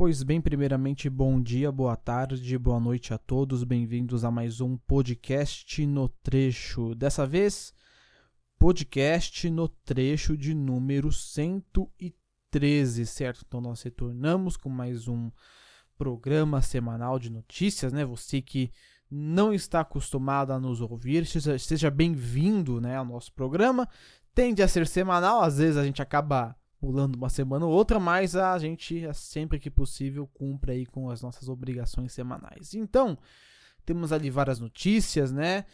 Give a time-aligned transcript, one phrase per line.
[0.00, 3.62] Pois bem, primeiramente, bom dia, boa tarde, boa noite a todos.
[3.62, 6.94] Bem-vindos a mais um podcast no trecho.
[6.94, 7.74] Dessa vez,
[8.58, 13.44] podcast no trecho de número 113, certo?
[13.46, 15.30] Então, nós retornamos com mais um
[15.98, 18.02] programa semanal de notícias, né?
[18.02, 18.72] Você que
[19.10, 23.86] não está acostumado a nos ouvir, seja, bem-vindo né, ao nosso programa.
[24.34, 28.34] Tende a ser semanal, às vezes a gente acaba pulando uma semana ou outra, mas
[28.34, 32.74] a gente, sempre que possível, cumpre aí com as nossas obrigações semanais.
[32.74, 33.18] Então,
[33.84, 35.66] temos ali várias notícias, né?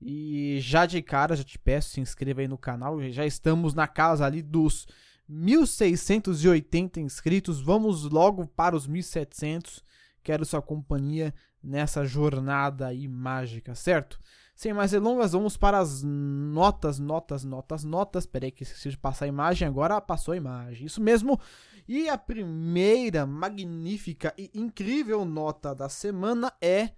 [0.00, 3.00] E já de cara, já te peço, se inscreva aí no canal.
[3.10, 4.86] Já estamos na casa ali dos
[5.30, 7.60] 1.680 inscritos.
[7.60, 9.82] Vamos logo para os 1.700.
[10.22, 14.20] Quero sua companhia nessa jornada aí mágica, certo?
[14.54, 18.24] Sem mais delongas, vamos para as notas, notas, notas, notas.
[18.24, 20.86] Espera aí que esqueci de passar a imagem, agora passou a imagem.
[20.86, 21.40] Isso mesmo.
[21.88, 26.92] E a primeira magnífica e incrível nota da semana é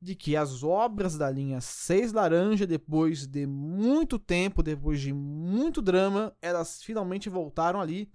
[0.00, 5.80] de que as obras da linha 6 Laranja, depois de muito tempo, depois de muito
[5.80, 8.10] drama, elas finalmente voltaram ali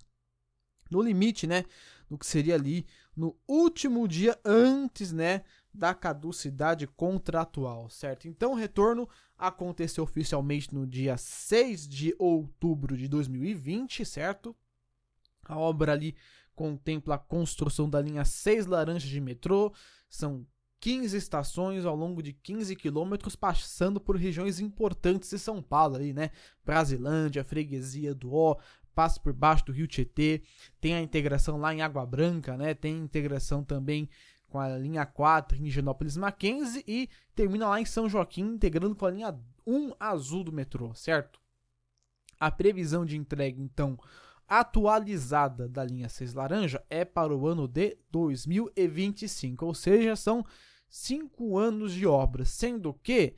[0.90, 1.64] no limite, né?
[2.10, 5.44] No que seria ali no último dia antes, né,
[5.74, 8.28] da caducidade contratual, certo?
[8.28, 14.56] Então o retorno aconteceu oficialmente no dia 6 de outubro de 2020, certo?
[15.44, 16.16] A obra ali
[16.54, 19.74] contempla a construção da linha 6 Laranjas de metrô,
[20.10, 20.46] são
[20.82, 26.12] 15 estações ao longo de 15 quilômetros, passando por regiões importantes de São Paulo ali,
[26.12, 26.32] né?
[26.66, 28.58] Brasilândia, Freguesia do Ó,
[28.94, 30.42] passa por baixo do Rio Tietê,
[30.80, 32.74] tem a integração lá em Água Branca, né?
[32.74, 34.10] Tem integração também
[34.52, 39.06] com a linha 4 em Higienópolis Mackenzie e termina lá em São Joaquim, integrando com
[39.06, 41.40] a linha 1 azul do metrô, certo?
[42.38, 43.98] A previsão de entrega, então,
[44.48, 50.46] atualizada da linha 6 laranja é para o ano de 2025, ou seja, são
[50.90, 53.34] 5 anos de obra, sendo que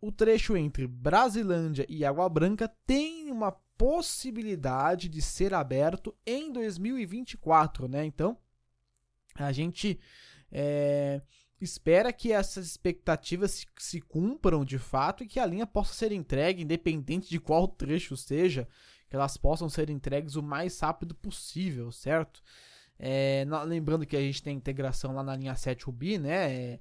[0.00, 7.86] o trecho entre Brasilândia e Água Branca tem uma possibilidade de ser aberto em 2024,
[7.86, 8.04] né?
[8.04, 8.36] Então,
[9.34, 10.00] a gente
[10.50, 11.20] é,
[11.60, 16.12] espera que essas expectativas se, se, cumpram de fato e que a linha possa ser
[16.12, 18.68] entregue, independente de qual trecho seja,
[19.08, 22.42] que elas possam ser entregues o mais rápido possível, certo?
[22.98, 26.52] É, lembrando que a gente tem integração lá na linha 7 Rubi, né?
[26.52, 26.80] É,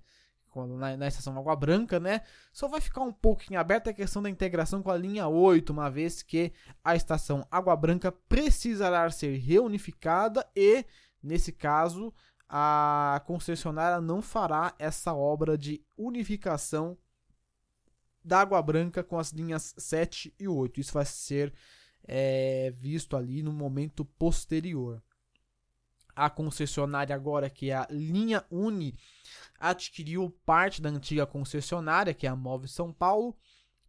[0.55, 2.21] na, na estação Água Branca, né?
[2.53, 5.89] Só vai ficar um pouquinho aberta a questão da integração com a linha 8, uma
[5.89, 6.53] vez que
[6.83, 10.85] a estação Água Branca precisará ser reunificada e,
[11.21, 12.13] nesse caso,
[12.47, 16.97] a concessionária não fará essa obra de unificação
[18.23, 20.79] da Água Branca com as linhas 7 e 8.
[20.79, 21.53] Isso vai ser
[22.03, 25.01] é, visto ali no momento posterior.
[26.15, 28.97] A concessionária agora, que é a linha Uni,
[29.59, 33.35] adquiriu parte da antiga concessionária, que é a Move São Paulo,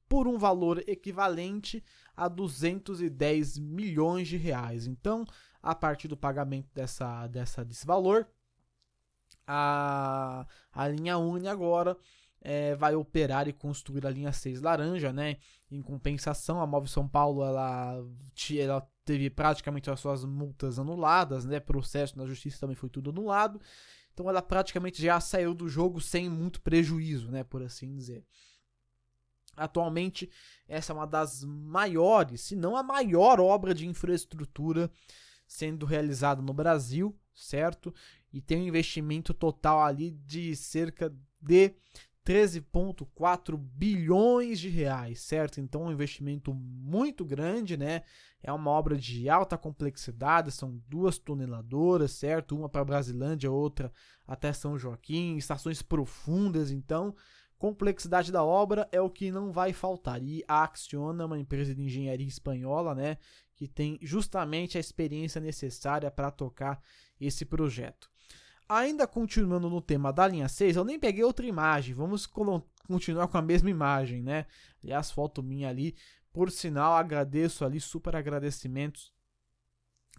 [0.09, 1.83] por um valor equivalente
[2.17, 4.87] a 210 milhões de reais.
[4.87, 5.25] Então,
[5.63, 8.29] a partir do pagamento dessa, dessa, desse valor,
[9.47, 11.97] a, a linha Uni agora
[12.41, 15.37] é, vai operar e construir a linha 6 laranja, né?
[15.71, 18.05] Em compensação, a Move São Paulo ela,
[18.59, 21.61] ela teve praticamente as suas multas anuladas, né?
[21.61, 23.61] Processo na justiça também foi tudo anulado.
[24.13, 27.45] Então ela praticamente já saiu do jogo sem muito prejuízo, né?
[27.45, 28.25] Por assim dizer.
[29.57, 30.31] Atualmente,
[30.69, 34.91] essa é uma das maiores, se não a maior obra de infraestrutura
[35.47, 37.95] sendo realizada no Brasil, certo?
[38.37, 41.11] E tem um investimento total ali de cerca
[41.41, 41.75] de
[42.23, 45.59] 13,4 bilhões de reais, certo?
[45.59, 48.03] Então, um investimento muito grande, né?
[48.43, 52.55] É uma obra de alta complexidade, são duas toneladoras, certo?
[52.55, 53.91] Uma para Brasilândia, outra
[54.27, 57.15] até São Joaquim, estações profundas, então
[57.57, 60.23] complexidade da obra é o que não vai faltar.
[60.23, 63.17] E a Acciona, uma empresa de engenharia espanhola, né,
[63.55, 66.83] que tem justamente a experiência necessária para tocar
[67.19, 68.11] esse projeto.
[68.69, 71.95] Ainda continuando no tema da linha 6, eu nem peguei outra imagem.
[71.95, 74.47] Vamos continuar com a mesma imagem, né?
[74.83, 75.97] Aliás, foto minha ali.
[76.33, 79.13] Por sinal, agradeço ali, super agradecimentos,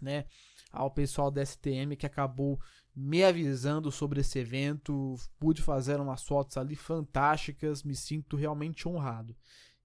[0.00, 0.24] né?
[0.72, 2.60] Ao pessoal da STM que acabou
[2.94, 5.14] me avisando sobre esse evento.
[5.38, 7.82] Pude fazer umas fotos ali fantásticas.
[7.82, 9.36] Me sinto realmente honrado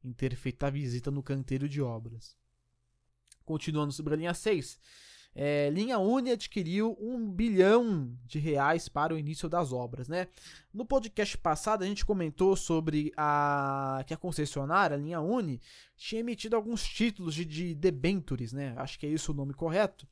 [0.04, 2.36] em ter feito a visita no canteiro de obras.
[3.46, 4.80] Continuando sobre a linha 6.
[5.36, 10.28] É, Linha Uni adquiriu um bilhão de reais para o início das obras, né?
[10.72, 15.60] No podcast passado a gente comentou sobre a que a concessionária, a Linha Uni,
[15.98, 18.76] tinha emitido alguns títulos de, de debentures, né?
[18.78, 20.08] Acho que é isso o nome correto.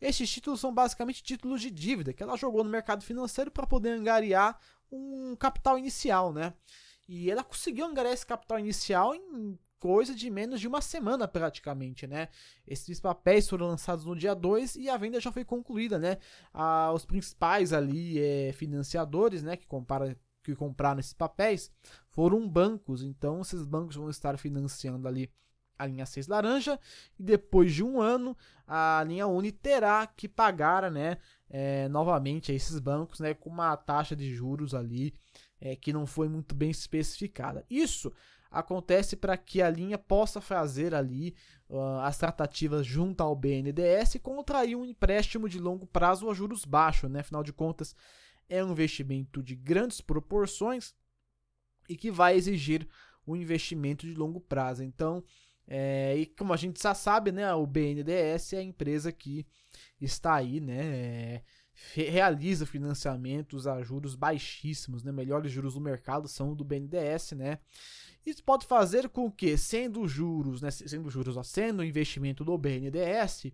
[0.00, 3.90] Esses títulos são basicamente títulos de dívida que ela jogou no mercado financeiro para poder
[3.90, 4.58] angariar
[4.90, 6.52] um capital inicial, né?
[7.08, 12.06] E ela conseguiu angariar esse capital inicial em coisa de menos de uma semana praticamente,
[12.06, 12.28] né?
[12.66, 16.18] Esses papéis foram lançados no dia 2 e a venda já foi concluída, né?
[16.52, 21.70] Ah, os principais ali é, financiadores, né, que, compara, que compraram esses papéis
[22.08, 25.30] foram bancos, então esses bancos vão estar financiando ali
[25.78, 26.80] a linha 6 laranja
[27.18, 28.36] e depois de um ano
[28.66, 31.18] a linha Uni terá que pagar, né,
[31.50, 35.14] é, novamente a esses bancos, né, com uma taxa de juros ali
[35.60, 37.64] é, que não foi muito bem especificada.
[37.68, 38.12] Isso
[38.50, 41.34] acontece para que a linha possa fazer ali
[41.68, 46.64] uh, as tratativas junto ao BNDES e contrair um empréstimo de longo prazo a juros
[46.64, 47.20] baixos, né?
[47.20, 47.94] Afinal de contas,
[48.48, 50.94] é um investimento de grandes proporções
[51.88, 52.88] e que vai exigir
[53.26, 54.82] um investimento de longo prazo.
[54.82, 55.22] Então,
[55.66, 59.44] é, e como a gente já sabe, né, o BNDES é a empresa que
[60.00, 61.42] está aí, né,
[61.94, 67.58] realiza financiamentos a juros baixíssimos, né, melhores juros do mercado são do BNDES, né,
[68.26, 73.52] isso pode fazer com que, sendo juros, né, sendo juros, ó, sendo investimento do BNDES,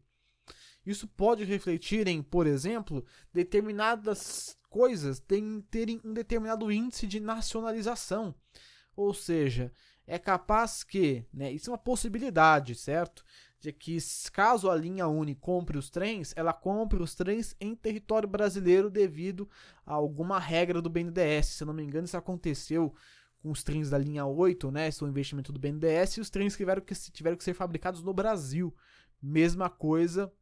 [0.84, 5.22] isso pode refletir em, por exemplo, determinadas coisas
[5.70, 8.34] terem, um determinado índice de nacionalização.
[8.96, 9.70] Ou seja,
[10.06, 13.24] é capaz que, né, isso é uma possibilidade, certo?
[13.60, 13.98] De que
[14.32, 19.48] caso a linha Uni compre os trens, ela compre os trens em território brasileiro devido
[19.86, 21.46] a alguma regra do BNDES.
[21.46, 22.92] Se não me engano, isso aconteceu
[23.42, 24.88] com os trens da linha 8, né?
[24.88, 27.54] Esse é o investimento do BNDES, e os trens que tiveram que, tiveram que ser
[27.54, 28.74] fabricados no Brasil.
[29.20, 30.32] Mesma coisa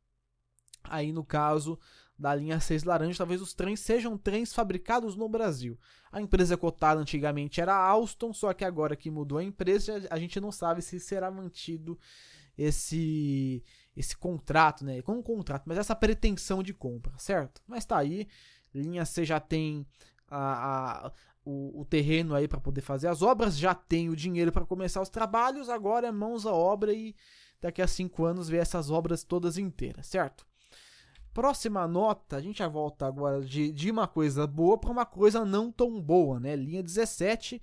[0.84, 1.78] aí no caso
[2.18, 5.78] da linha 6 laranja, talvez os trens sejam trens fabricados no Brasil.
[6.12, 10.18] A empresa cotada antigamente era a Alstom, só que agora que mudou a empresa, a
[10.18, 11.98] gente não sabe se será mantido
[12.56, 13.64] esse
[13.96, 15.02] esse contrato, né?
[15.02, 17.62] Com um contrato, mas essa pretensão de compra, certo?
[17.66, 18.28] Mas tá aí,
[18.74, 19.86] linha C já tem
[20.28, 21.12] a, a
[21.50, 25.00] o, o terreno aí para poder fazer as obras, já tem o dinheiro para começar
[25.00, 27.14] os trabalhos, agora é mãos à obra e
[27.60, 30.46] daqui a cinco anos ver essas obras todas inteiras, certo?
[31.32, 35.44] Próxima nota, a gente já volta agora de, de uma coisa boa para uma coisa
[35.44, 36.56] não tão boa, né?
[36.56, 37.60] Linha 17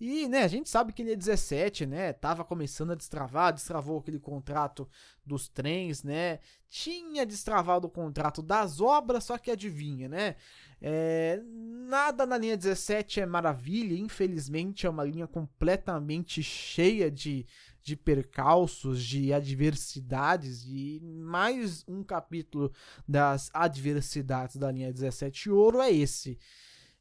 [0.00, 2.14] e, né, a gente sabe que ele é 17, né?
[2.14, 4.88] Tava começando a destravar, destravou aquele contrato
[5.26, 6.38] dos trens, né?
[6.70, 10.36] Tinha destravado o contrato das obras, só que adivinha, né?
[10.80, 17.44] É, nada na linha 17 é maravilha, infelizmente é uma linha completamente cheia de,
[17.82, 22.72] de percalços, de adversidades, e mais um capítulo
[23.06, 26.38] das adversidades da linha 17 ouro é esse.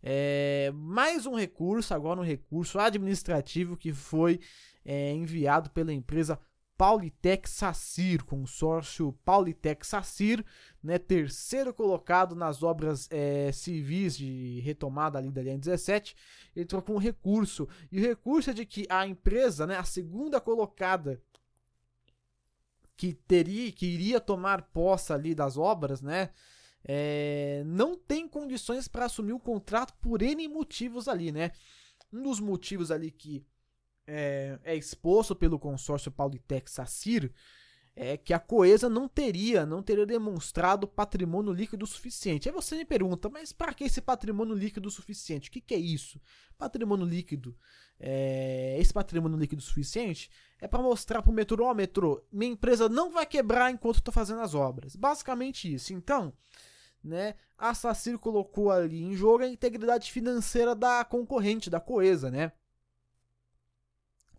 [0.02, 4.40] É, mais um recurso, agora um recurso administrativo que foi
[4.86, 6.40] é, enviado pela empresa
[6.80, 10.46] Paulitec Sacir, consórcio Paulitec Sacir,
[10.82, 16.16] né, terceiro colocado nas obras é, civis de retomada ali da linha 17,
[16.56, 17.68] ele trocou um recurso.
[17.92, 21.22] E o recurso é de que a empresa, né, a segunda colocada
[22.96, 26.30] que teria, que iria tomar posse ali das obras, né,
[26.84, 31.52] é, não tem condições para assumir o contrato por N motivos ali, né?
[32.12, 33.46] Um dos motivos ali que
[34.08, 37.32] é, é exposto pelo consórcio Paulitec Sacir
[37.96, 42.48] é que a Coesa não teria, não teria demonstrado patrimônio líquido suficiente.
[42.48, 45.50] Aí você me pergunta, mas para que esse patrimônio líquido suficiente?
[45.50, 46.20] O que, que é isso?
[46.58, 47.58] Patrimônio líquido.
[48.00, 52.54] É, esse patrimônio líquido suficiente é para mostrar para o metrô, ó, oh, metrô, minha
[52.54, 54.96] empresa não vai quebrar enquanto estou fazendo as obras.
[54.96, 55.94] Basicamente isso.
[55.94, 56.34] Então,
[57.04, 57.36] né?
[57.58, 62.52] A Sacir colocou ali em jogo a integridade financeira da concorrente, da Coesa, né?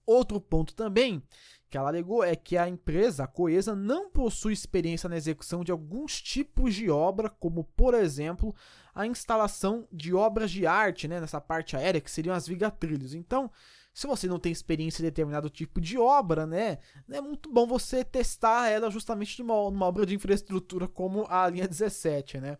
[0.07, 1.23] Outro ponto também
[1.71, 5.71] que ela alegou é que a empresa, a Coesa, não possui experiência na execução de
[5.71, 8.53] alguns tipos de obra, como por exemplo
[8.93, 13.15] a instalação de obras de arte, né, nessa parte aérea, que seriam as vigatrilhos.
[13.15, 13.49] Então,
[13.93, 16.79] se você não tem experiência em determinado tipo de obra, né,
[17.11, 21.69] é muito bom você testar ela justamente numa, numa obra de infraestrutura como a linha
[21.69, 22.59] 17, né.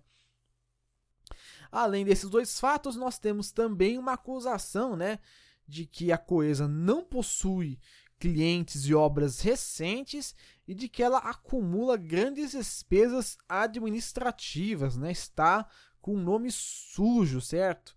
[1.71, 5.21] Além desses dois fatos, nós temos também uma acusação, né,
[5.67, 7.79] de que a Coesa não possui
[8.21, 10.35] clientes e obras recentes
[10.69, 15.11] e de que ela acumula grandes despesas administrativas, né?
[15.11, 15.67] Está
[16.01, 17.97] com nome sujo, certo?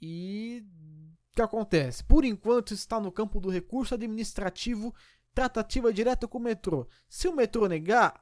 [0.00, 0.64] E
[1.38, 2.02] que acontece?
[2.02, 4.92] Por enquanto está no campo do recurso administrativo,
[5.32, 6.88] tratativa direta com o metrô.
[7.08, 8.20] Se o metrô negar,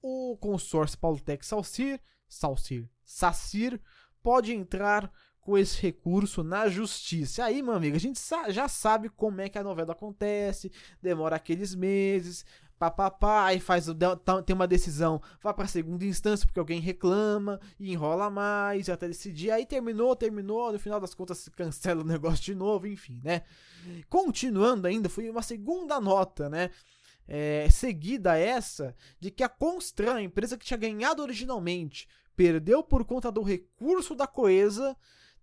[0.00, 3.80] o consórcio Paultec Salcir, Salcir, Sacir
[4.22, 5.10] pode entrar
[5.40, 7.44] com esse recurso na justiça.
[7.44, 10.70] Aí, meu amigo, a gente já sabe como é que a novela acontece,
[11.02, 12.44] demora aqueles meses,
[12.78, 13.86] papapá, aí faz
[14.44, 19.50] tem uma decisão, vai para segunda instância porque alguém reclama e enrola mais até decidir.
[19.50, 23.42] Aí terminou, terminou, no final das contas cancela o negócio de novo, enfim, né?
[24.08, 26.70] Continuando ainda, foi uma segunda nota, né?
[27.28, 32.06] É, seguida essa de que a Constran, a empresa que tinha ganhado originalmente,
[32.36, 34.96] perdeu por conta do recurso da Coesa,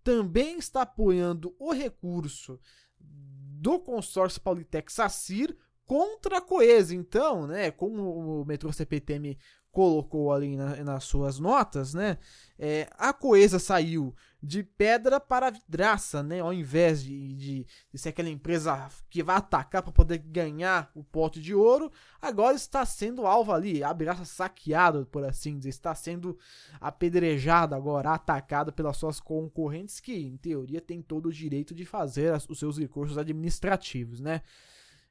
[0.03, 2.59] também está apoiando o recurso
[2.99, 6.95] do consórcio Paulitec Sacir contra a Coesa.
[6.95, 9.37] Então, né, como o metrô CPTM
[9.71, 12.19] colocou ali na, nas suas notas, né,
[12.59, 18.09] é, a Coesa saiu de pedra para vidraça, né, ao invés de, de, de ser
[18.09, 23.25] aquela empresa que vai atacar para poder ganhar o pote de ouro, agora está sendo
[23.25, 26.37] alvo ali, abre aspas, saqueado, por assim dizer, está sendo
[26.79, 32.31] apedrejado agora, atacado pelas suas concorrentes que, em teoria, tem todo o direito de fazer
[32.31, 34.43] as, os seus recursos administrativos, né.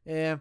[0.06, 0.38] É,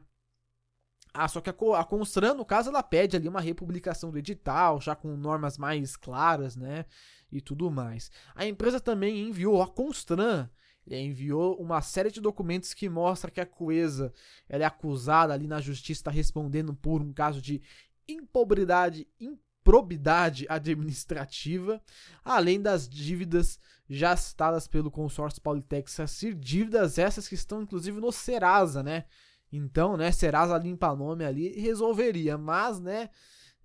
[1.13, 4.79] ah, só que a, a Constran, no caso, ela pede ali uma republicação do edital,
[4.79, 6.85] já com normas mais claras, né?
[7.31, 8.11] E tudo mais.
[8.35, 10.49] A empresa também enviou a Constran,
[10.89, 14.13] enviou uma série de documentos que mostra que a Coesa
[14.49, 17.61] ela é acusada ali na justiça, está respondendo por um caso de
[18.07, 21.81] impobridade, improbidade administrativa,
[22.23, 28.11] além das dívidas já citadas pelo consórcio Paulitec Sacir, dívidas essas que estão inclusive no
[28.11, 29.05] Serasa, né?
[29.51, 33.09] Então, né, Serasa limpa nome ali resolveria, mas, né,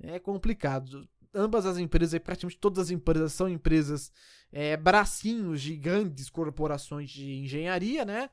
[0.00, 1.08] é complicado.
[1.34, 4.10] Ambas as empresas, praticamente todas as empresas são empresas
[4.50, 8.30] é, bracinhos de grandes corporações de engenharia, né?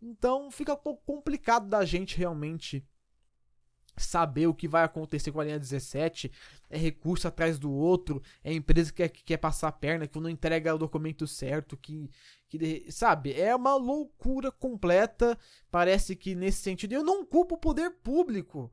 [0.00, 2.86] Então fica um pouco complicado da gente realmente
[3.96, 6.30] saber o que vai acontecer com a linha 17,
[6.68, 10.18] é recurso atrás do outro, é empresa que quer, que quer passar a perna, que
[10.18, 12.10] não entrega o documento certo, que,
[12.48, 15.38] que sabe, é uma loucura completa.
[15.70, 18.72] Parece que nesse sentido eu não culpo o poder público.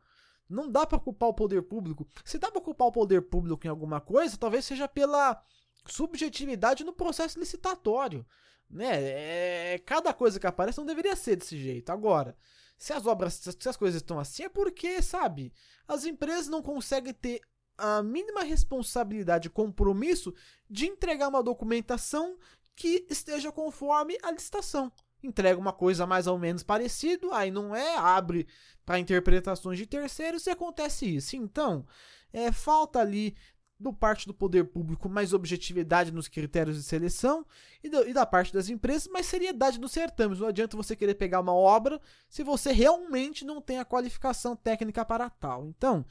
[0.49, 2.07] Não dá para culpar o poder público.
[2.25, 5.41] Se dá para culpar o poder público em alguma coisa, talvez seja pela
[5.85, 8.25] subjetividade no processo licitatório,
[8.69, 9.73] né?
[9.73, 11.89] É, cada coisa que aparece não deveria ser desse jeito.
[11.89, 12.35] Agora,
[12.81, 15.53] se as obras, se as coisas estão assim, é porque, sabe,
[15.88, 17.39] as empresas não conseguem ter
[17.77, 20.33] a mínima responsabilidade e compromisso
[20.67, 22.39] de entregar uma documentação
[22.75, 24.91] que esteja conforme a licitação.
[25.21, 28.47] Entrega uma coisa mais ou menos parecido, aí não é, abre
[28.83, 31.35] para interpretações de terceiros e acontece isso.
[31.35, 31.85] Então,
[32.33, 33.38] é, falta ali
[33.81, 37.45] do parte do poder público mais objetividade nos critérios de seleção
[37.83, 40.39] e, do, e, da parte das empresas mais seriedade nos certames.
[40.39, 45.03] Não adianta você querer pegar uma obra se você realmente não tem a qualificação técnica
[45.03, 45.65] para tal.
[45.65, 46.05] Então,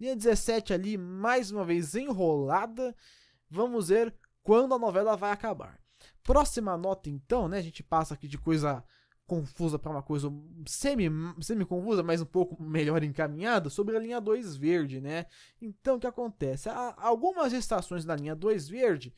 [0.00, 2.94] linha 17 ali, mais uma vez enrolada.
[3.50, 5.80] Vamos ver quando a novela vai acabar.
[6.22, 7.58] Próxima nota, então, né?
[7.58, 8.84] A gente passa aqui de coisa
[9.26, 10.32] confusa para uma coisa
[10.66, 15.26] semi, semi confusa, mas um pouco melhor encaminhada, sobre a linha 2 verde, né?
[15.60, 16.68] Então o que acontece?
[16.96, 19.12] Algumas estações da linha 2 verde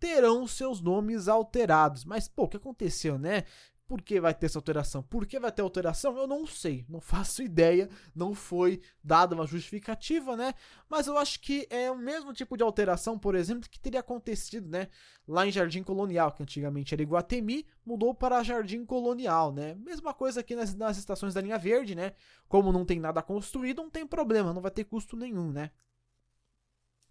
[0.00, 2.04] terão seus nomes alterados.
[2.04, 3.44] Mas, pô, o que aconteceu, né?
[3.86, 5.02] Por que vai ter essa alteração?
[5.02, 6.16] Por que vai ter alteração?
[6.16, 10.54] Eu não sei, não faço ideia, não foi dada uma justificativa, né?
[10.88, 14.68] Mas eu acho que é o mesmo tipo de alteração, por exemplo, que teria acontecido,
[14.68, 14.88] né?
[15.26, 19.74] Lá em Jardim Colonial, que antigamente era Iguatemi, mudou para Jardim Colonial, né?
[19.74, 22.12] Mesma coisa aqui nas, nas estações da linha verde, né?
[22.48, 25.70] Como não tem nada construído, não tem problema, não vai ter custo nenhum, né?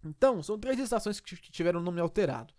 [0.04, 2.52] Então, são três estações que tiveram nome alterado.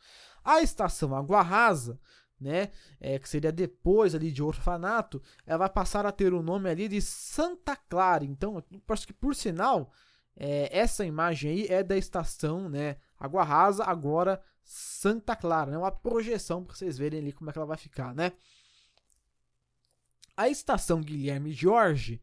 [0.44, 2.00] A estação Água Rasa
[2.44, 2.70] né,
[3.00, 6.88] é, que seria depois ali de orfanato, ela vai passar a ter o nome ali
[6.88, 8.26] de Santa Clara.
[8.26, 9.92] Então, acho que por sinal,
[10.36, 15.92] é, essa imagem aí é da estação, né, Água Rasa, agora Santa Clara, né, uma
[15.92, 18.34] projeção para vocês verem ali como é que ela vai ficar, né.
[20.36, 22.22] A estação Guilherme Jorge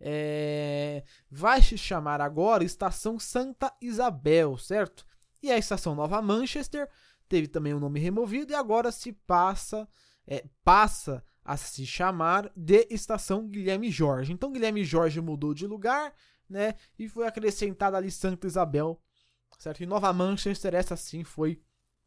[0.00, 5.06] é, vai se chamar agora Estação Santa Isabel, certo?
[5.40, 6.88] E a estação Nova Manchester
[7.32, 9.88] teve também o nome removido e agora se passa
[10.26, 14.34] é, passa a se chamar de Estação Guilherme Jorge.
[14.34, 16.12] Então Guilherme Jorge mudou de lugar,
[16.46, 19.00] né, e foi acrescentada ali Santa Isabel,
[19.58, 19.82] certo?
[19.82, 21.58] E Nova Manchester essa sim foi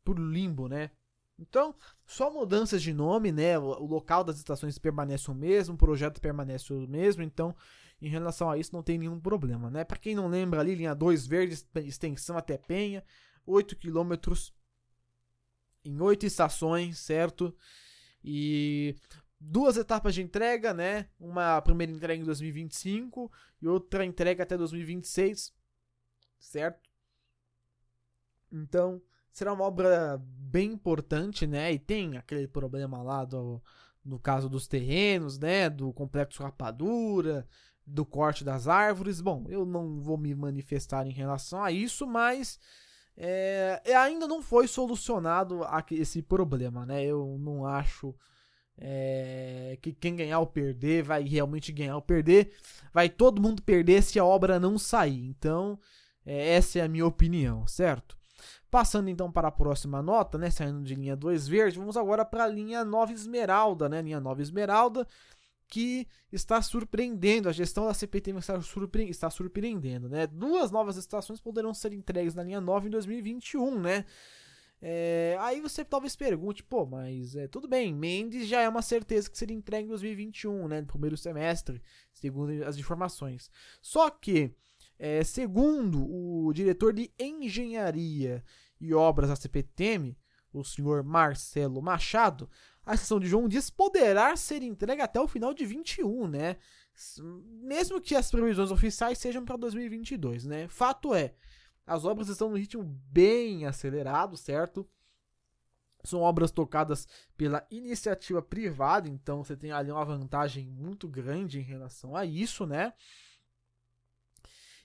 [0.03, 0.91] por limbo, né?
[1.39, 1.73] Então,
[2.05, 3.57] só mudanças de nome, né?
[3.57, 7.55] O, local das estações permanece o mesmo, o projeto permanece o mesmo, então
[7.99, 9.83] em relação a isso não tem nenhum problema, né?
[9.83, 13.03] Para quem não lembra ali, linha 2 verde, extensão até Penha,
[13.47, 14.53] 8 quilômetros
[15.85, 17.55] em oito estações, certo?
[18.23, 18.95] E
[19.39, 21.07] duas etapas de entrega, né?
[21.19, 25.53] Uma primeira entrega em 2025 e outra entrega até 2026.
[26.39, 26.89] certo?
[28.51, 29.01] Então,
[29.31, 31.73] será uma obra bem importante, né?
[31.73, 33.61] E tem aquele problema lá do,
[34.03, 35.69] no caso dos terrenos, né?
[35.69, 37.47] Do complexo rapadura,
[37.85, 39.21] do corte das árvores.
[39.21, 42.59] Bom, eu não vou me manifestar em relação a isso, mas
[43.17, 47.03] é, ainda não foi solucionado esse problema, né?
[47.03, 48.13] Eu não acho
[48.77, 52.53] é, que quem ganhar ou perder vai realmente ganhar ou perder.
[52.93, 55.27] Vai todo mundo perder se a obra não sair.
[55.27, 55.79] Então,
[56.25, 58.17] é, essa é a minha opinião, certo?
[58.69, 62.43] Passando então para a próxima nota, né, saindo de linha 2 verde, vamos agora para
[62.43, 65.07] a linha 9 esmeralda, né, linha 9 esmeralda,
[65.67, 70.27] que está surpreendendo, a gestão da CPTM está, surpre está surpreendendo, né?
[70.27, 74.05] Duas novas estações poderão ser entregues na linha 9 em 2021, né?
[74.81, 79.29] É, aí você talvez pergunte, pô, mas é, tudo bem, Mendes já é uma certeza
[79.29, 80.81] que seria entregue em 2021, né?
[80.81, 81.81] No primeiro semestre,
[82.11, 83.49] segundo as informações.
[83.81, 84.53] Só que
[84.99, 88.43] é, segundo o diretor de engenharia
[88.79, 90.17] e obras da CPTM,
[90.53, 92.49] o senhor Marcelo Machado,
[92.85, 96.57] a estação de João Dias poderá ser entregue até o final de 21, né?
[97.61, 100.67] Mesmo que as previsões oficiais sejam para 2022, né?
[100.67, 101.33] Fato é,
[101.85, 104.87] as obras estão no ritmo bem acelerado, certo?
[106.03, 111.63] São obras tocadas pela iniciativa privada, então você tem ali uma vantagem muito grande em
[111.63, 112.93] relação a isso, né?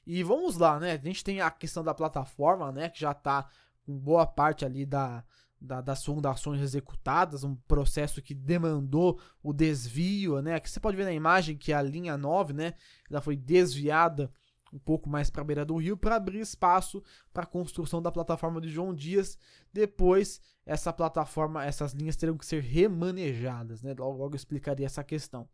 [0.06, 0.92] E vamos lá, né?
[0.92, 2.88] A gente tem a questão da plataforma, né?
[2.88, 3.48] Que já está
[3.84, 5.22] com boa parte ali da,
[5.60, 10.54] da, das fundações executadas, um processo que demandou o desvio, né?
[10.54, 12.74] Aqui você pode ver na imagem que a linha 9, né?
[13.10, 14.32] Ela foi desviada
[14.72, 17.02] um pouco mais para a beira do rio para abrir espaço
[17.32, 19.36] para a construção da plataforma de João Dias.
[19.72, 23.94] Depois, essa plataforma, essas linhas terão que ser remanejadas, né?
[23.98, 25.48] Logo, logo eu explicaria essa questão.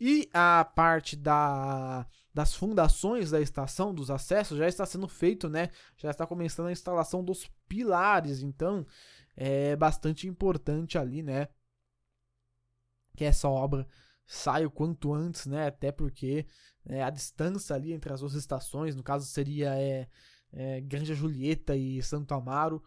[0.00, 5.68] E a parte da, das fundações da estação, dos acessos, já está sendo feito, né?
[5.96, 8.86] Já está começando a instalação dos pilares, então
[9.36, 11.48] é bastante importante ali, né?
[13.16, 13.86] Que essa obra
[14.26, 15.66] saia o quanto antes, né?
[15.66, 16.46] Até porque
[16.86, 20.08] é, a distância ali entre as duas estações, no caso seria é,
[20.52, 22.82] é, Grande Julieta e Santo Amaro,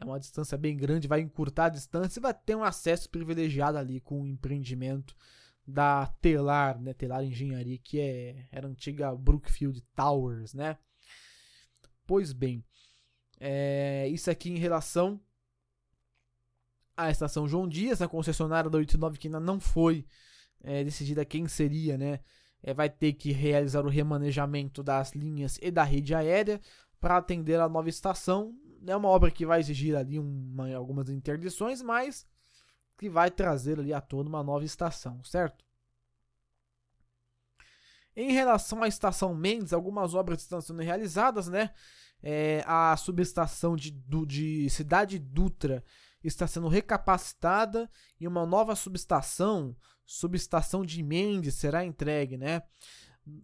[0.00, 3.78] é uma distância bem grande, vai encurtar a distância e vai ter um acesso privilegiado
[3.78, 5.14] ali com o empreendimento
[5.66, 10.78] da Telar, né, Telar Engenharia, que é, era antiga Brookfield Towers, né?
[12.06, 12.64] Pois bem,
[13.38, 15.20] é, isso aqui em relação
[16.98, 20.04] à estação João Dias, a concessionária da 89 que ainda não foi
[20.60, 22.18] é, decidida quem seria, né?
[22.60, 26.60] É, vai ter que realizar o remanejamento das linhas e da rede aérea
[27.00, 28.52] para atender a nova estação.
[28.84, 32.26] É uma obra que vai exigir ali uma, algumas interdições, mas
[32.98, 35.64] que vai trazer ali à tona uma nova estação, certo?
[38.16, 41.70] Em relação à estação Mendes, algumas obras estão sendo realizadas, né?
[42.20, 43.92] É, a subestação de,
[44.26, 45.84] de Cidade Dutra
[46.22, 52.62] está sendo recapacitada e uma nova subestação, subestação de Mendes, será entregue, né?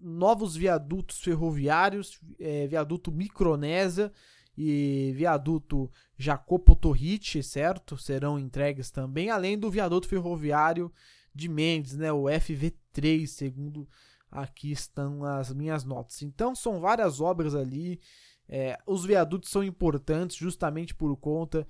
[0.00, 4.10] Novos viadutos ferroviários, é, viaduto Micronésia
[4.56, 7.98] e viaduto Jacopo Torrite, certo?
[7.98, 10.92] Serão entregues também, além do viaduto ferroviário
[11.34, 12.12] de Mendes, né?
[12.12, 13.88] O FV3, segundo
[14.30, 16.22] aqui estão as minhas notas.
[16.22, 18.00] Então são várias obras ali.
[18.48, 21.66] É, os viadutos são importantes justamente por conta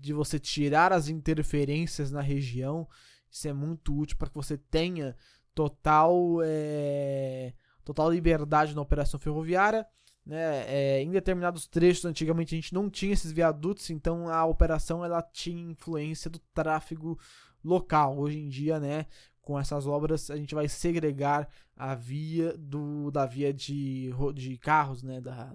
[0.00, 2.88] de você tirar as interferências na região.
[3.30, 5.16] Isso é muito útil para que você tenha
[5.54, 7.54] total, é,
[7.84, 9.86] total liberdade na operação ferroviária.
[10.24, 10.64] Né?
[10.66, 15.22] É, em determinados trechos, antigamente a gente não tinha esses viadutos, então a operação ela
[15.22, 17.18] tinha influência do tráfego
[17.62, 18.18] local.
[18.18, 19.06] Hoje em dia, né,
[19.40, 25.02] com essas obras, a gente vai segregar a via do, da via de, de carros,
[25.02, 25.54] né, da,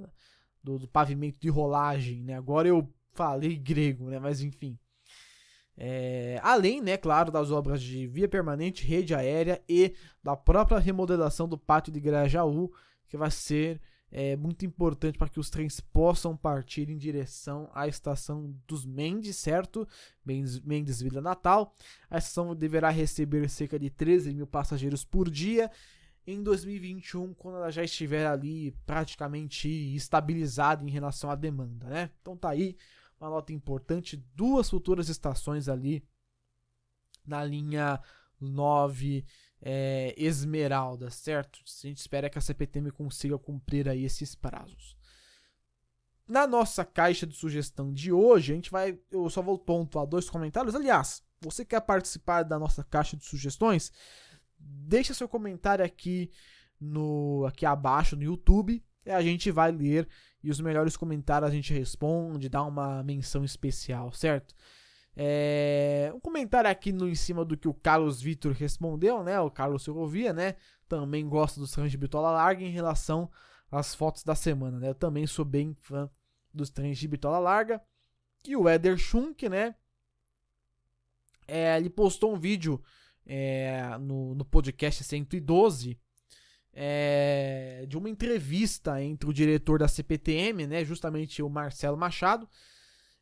[0.64, 2.24] do, do pavimento de rolagem.
[2.24, 2.34] Né?
[2.34, 4.78] Agora eu falei grego, né, mas enfim.
[5.78, 11.48] É, além, né, claro, das obras de via permanente, rede aérea e da própria remodelação
[11.48, 12.72] do pátio de Grajaú,
[13.08, 17.88] que vai ser é muito importante para que os trens possam partir em direção à
[17.88, 19.88] estação dos Mendes, certo?
[20.26, 21.74] Mendes, Mendes Vila Natal.
[22.10, 25.72] A estação deverá receber cerca de 13 mil passageiros por dia
[26.28, 32.10] em 2021, quando ela já estiver ali praticamente estabilizada em relação à demanda, né?
[32.22, 32.76] Então tá aí
[33.22, 36.04] uma nota importante, duas futuras estações ali
[37.26, 38.02] na linha
[38.40, 39.24] 9
[39.62, 41.60] é, Esmeralda, certo?
[41.64, 44.98] A gente espera que a CPTM consiga cumprir aí esses prazos.
[46.28, 48.98] Na nossa caixa de sugestão de hoje, a gente vai.
[49.12, 50.74] Eu só vou pontuar dois comentários.
[50.74, 53.92] Aliás, você quer participar da nossa caixa de sugestões?
[54.58, 56.32] Deixa seu comentário aqui
[56.80, 60.08] no aqui abaixo no YouTube, a gente vai ler
[60.44, 64.56] e os melhores comentários a gente responde, dá uma menção especial, certo?
[65.16, 69.40] É, um comentário aqui no em cima do que o Carlos Vitor respondeu, né?
[69.40, 70.56] O Carlos Ferrovia, né?
[70.88, 73.30] Também gosta dos trens de bitola larga em relação
[73.70, 74.90] às fotos da semana, né?
[74.90, 76.10] Eu também sou bem fã
[76.54, 77.82] dos trens de bitola larga.
[78.48, 79.76] E o Eder Schunk, né?
[81.48, 82.82] É, ele postou um vídeo
[83.26, 86.00] é, no, no podcast 112
[86.74, 92.48] é, de uma entrevista entre o diretor da CPTM, né, justamente o Marcelo Machado,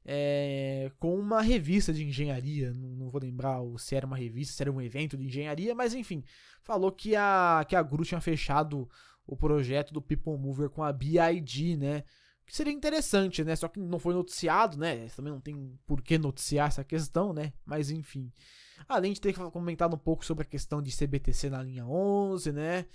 [0.05, 2.73] é, com uma revista de engenharia.
[2.73, 5.93] Não, não, vou lembrar se era uma revista, se era um evento de engenharia, mas
[5.93, 6.23] enfim,
[6.63, 8.89] falou que a, que a GRU tinha fechado
[9.25, 12.03] o projeto do People Mover com a BID, né?
[12.45, 13.55] Que seria interessante, né?
[13.55, 15.07] Só que não foi noticiado, né?
[15.15, 17.53] Também não tem por que noticiar essa questão, né?
[17.63, 18.31] Mas enfim.
[18.87, 22.85] Além de ter comentado um pouco sobre a questão de CBTC na linha 11, né?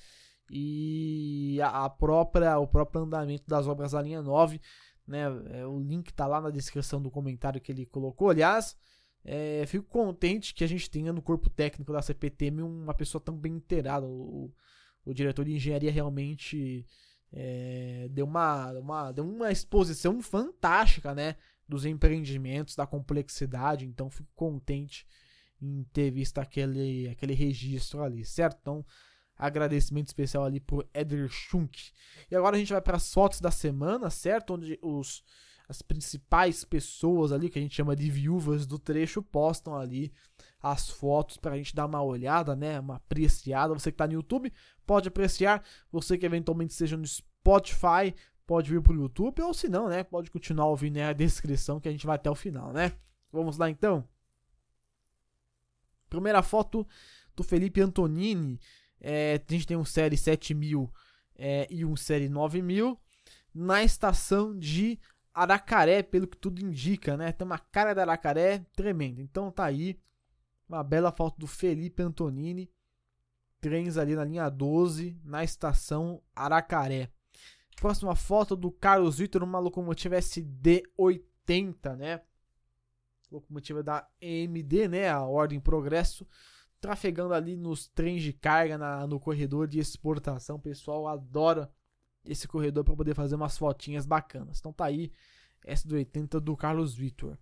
[0.51, 4.61] E a própria, o próprio andamento das obras da linha 9,
[5.07, 5.25] né?
[5.51, 8.31] É, o link tá lá na descrição do comentário que ele colocou.
[8.31, 8.77] Aliás,
[9.25, 13.37] é, fico contente que a gente tenha no corpo técnico da CPTM uma pessoa tão
[13.37, 14.07] bem inteirada.
[14.07, 14.53] O,
[15.05, 16.87] o diretor de engenharia realmente
[17.33, 21.37] é, deu, uma, uma, deu uma exposição fantástica, né?
[21.67, 23.87] Dos empreendimentos, da complexidade.
[23.87, 25.07] Então, fico contente
[25.61, 28.59] em ter visto aquele, aquele registro ali, certo?
[28.61, 28.85] Então,
[29.37, 31.93] agradecimento especial ali por Eder Schunk.
[32.31, 34.55] E agora a gente vai para as fotos da semana, certo?
[34.55, 35.23] Onde os
[35.69, 40.13] as principais pessoas ali que a gente chama de viúvas do trecho postam ali
[40.61, 43.73] as fotos para a gente dar uma olhada, né, uma apreciada.
[43.73, 44.53] Você que está no YouTube
[44.87, 48.15] pode apreciar, você que eventualmente seja no Spotify
[48.47, 51.93] pode vir pro YouTube ou se não, né, pode continuar ouvindo a descrição que a
[51.93, 52.93] gente vai até o final, né?
[53.33, 54.07] Vamos lá então.
[56.11, 56.87] Primeira foto
[57.35, 58.61] do Felipe Antonini.
[59.01, 60.91] É, a gente tem um série 7000
[61.37, 62.99] é, e um série 9000
[63.55, 64.99] na estação de
[65.33, 67.33] Aracaré, pelo que tudo indica, né?
[67.33, 69.21] Tem uma cara da Aracaré tremenda.
[69.21, 69.99] Então tá aí
[70.69, 72.71] uma bela foto do Felipe Antonini.
[73.61, 77.11] Trens ali na linha 12, na estação Aracaré.
[77.77, 82.21] Próxima foto do Carlos Vitor, uma locomotiva SD80, né?
[83.31, 85.09] Locomotiva da EMD, né?
[85.09, 86.27] A Ordem Progresso
[86.85, 90.57] trafegando ali nos trens de carga na, no corredor de exportação.
[90.57, 91.71] O pessoal adora
[92.27, 94.59] esse corredor para poder fazer umas fotinhas bacanas.
[94.59, 95.11] Então tá aí
[95.65, 97.39] essa do 80 do Carlos Vitor.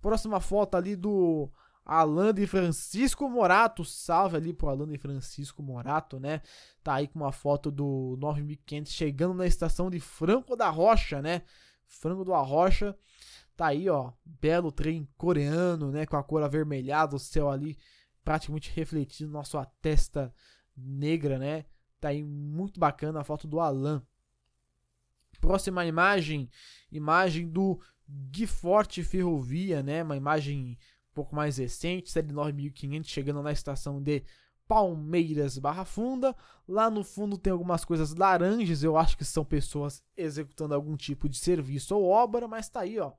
[0.00, 1.50] Próxima foto ali do
[1.84, 3.84] Alan de Francisco Morato.
[3.84, 6.40] Salve ali pro Alan de Francisco Morato, né?
[6.82, 11.42] Tá aí com uma foto do 9500 chegando na estação de Franco da Rocha, né?
[11.86, 12.96] Franco da Rocha.
[13.54, 17.76] Tá aí, ó, belo trem coreano, né, com a cor avermelhada, o céu ali
[18.24, 20.34] praticamente refletindo na sua testa
[20.76, 21.64] negra, né?
[22.00, 24.02] Tá aí muito bacana a foto do Alan.
[25.40, 26.50] Próxima imagem,
[26.90, 30.02] imagem do Guiforte Ferrovia, né?
[30.02, 30.78] Uma imagem
[31.10, 34.22] um pouco mais recente, série 9500, chegando na estação de
[34.66, 36.36] Palmeiras Barra Funda.
[36.66, 41.28] Lá no fundo tem algumas coisas laranjas, eu acho que são pessoas executando algum tipo
[41.28, 43.12] de serviço ou obra, mas tá aí, ó.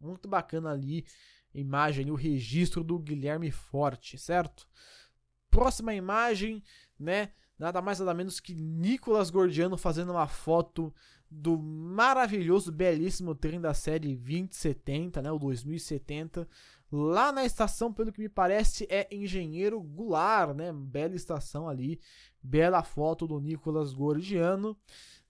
[0.00, 1.06] Muito bacana ali
[1.58, 4.68] imagem, o registro do Guilherme Forte, certo?
[5.50, 6.62] Próxima imagem,
[6.98, 7.30] né?
[7.58, 10.94] Nada mais nada menos que Nicolas Gordiano fazendo uma foto
[11.30, 15.32] do maravilhoso, belíssimo trem da série 2070, né?
[15.32, 16.48] O 2070.
[16.90, 20.72] Lá na estação, pelo que me parece, é Engenheiro Goulart, né?
[20.72, 22.00] Bela estação ali.
[22.42, 24.76] Bela foto do Nicolas Gordiano.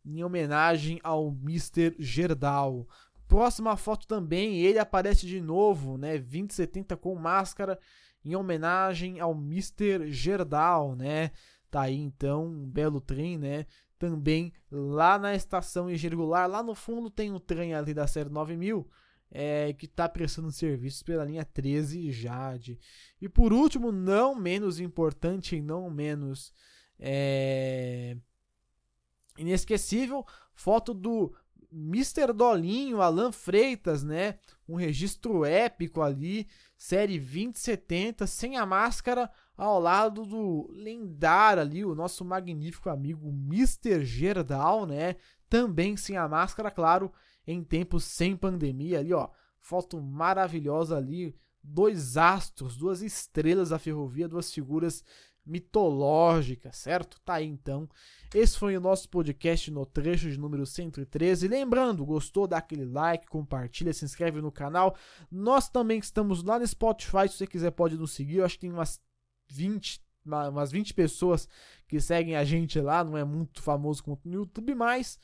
[0.05, 1.95] Em homenagem ao Mr.
[1.99, 2.87] Gerdau.
[3.29, 6.19] Próxima foto também, ele aparece de novo, né?
[6.19, 7.79] 2070 com máscara,
[8.25, 10.11] em homenagem ao Mr.
[10.13, 11.31] Gerdau, né?
[11.71, 13.67] Tá aí então, um belo trem, né?
[13.99, 18.89] Também lá na estação irregular, lá no fundo tem um trem ali da série 9000,
[19.31, 22.79] é, que está prestando serviços pela linha 13 Jade.
[23.21, 26.53] E por último, não menos importante e não menos
[26.99, 28.17] é,
[29.37, 31.35] inesquecível, foto do
[31.77, 32.33] Mr.
[32.33, 34.39] Dolinho, Alan Freitas, né?
[34.67, 41.95] Um registro épico ali, série 2070, sem a máscara, ao lado do lendário ali, o
[41.95, 44.05] nosso magnífico amigo Mr.
[44.05, 45.17] Gerdau, né?
[45.49, 47.13] Também sem a máscara, claro,
[47.47, 49.29] em tempos sem pandemia ali, ó.
[49.61, 55.05] Foto maravilhosa ali, dois astros, duas estrelas da ferrovia, duas figuras
[55.47, 57.21] mitológica, certo?
[57.21, 57.89] Tá aí então.
[58.35, 61.47] Esse foi o nosso podcast no trecho de número 113.
[61.47, 62.47] Lembrando, gostou?
[62.47, 64.97] Dá aquele like, compartilha, se inscreve no canal.
[65.31, 68.39] Nós também estamos lá no Spotify, se você quiser pode nos seguir.
[68.39, 69.01] Eu acho que tem umas
[69.49, 71.49] 20, umas 20 pessoas
[71.87, 75.19] que seguem a gente lá, não é muito famoso quanto no YouTube, mas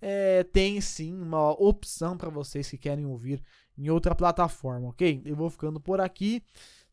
[0.00, 3.42] é, tem sim uma opção para vocês que querem ouvir
[3.78, 5.22] em outra plataforma, ok?
[5.24, 6.42] Eu vou ficando por aqui.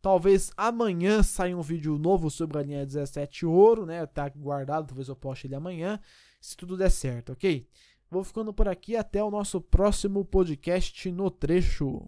[0.02, 4.06] Talvez amanhã saia um vídeo novo sobre a linha 17 ouro, né?
[4.06, 6.00] Tá guardado, talvez eu poste ele amanhã,
[6.40, 7.68] se tudo der certo, ok?
[8.10, 12.08] Vou ficando por aqui, até o nosso próximo podcast no trecho.